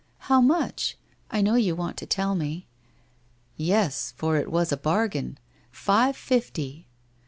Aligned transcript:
How 0.31 0.41
much? 0.41 0.97
I 1.29 1.41
know 1.41 1.53
you 1.53 1.75
want 1.75 1.95
to 1.97 2.07
tell 2.07 2.33
me.'' 2.33 2.65
Yes, 3.55 4.15
for 4.17 4.35
it 4.37 4.51
was 4.51 4.71
a 4.71 4.75
bargain. 4.77 5.37
Five 5.69 6.17
fifty.' 6.17 6.87